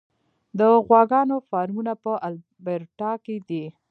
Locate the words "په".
2.03-2.11